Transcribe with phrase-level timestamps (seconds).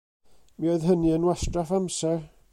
[0.59, 2.21] Mi oedd hynny yn wastraff amser.